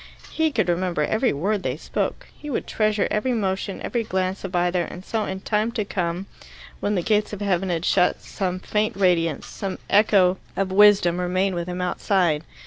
He 0.31 0.51
could 0.51 0.67
remember 0.67 1.03
every 1.03 1.31
word 1.31 1.61
they 1.61 1.77
spoke. 1.77 2.25
He 2.35 2.49
would 2.49 2.65
treasure 2.65 3.07
every 3.11 3.33
motion, 3.33 3.79
every 3.83 4.01
glance 4.03 4.43
of 4.43 4.55
either, 4.55 4.81
and 4.81 5.05
so 5.05 5.25
in 5.25 5.41
time 5.41 5.71
to 5.73 5.85
come, 5.85 6.25
when 6.79 6.95
the 6.95 7.03
gates 7.03 7.33
of 7.33 7.41
heaven 7.41 7.69
had 7.69 7.85
shut, 7.85 8.19
some 8.19 8.57
faint 8.57 8.95
radiance, 8.95 9.45
some 9.45 9.77
echo 9.91 10.39
of 10.57 10.71
wisdom 10.71 11.17
might 11.17 11.21
remain 11.21 11.53
with 11.53 11.67
him 11.67 11.81
outside. 11.81 12.43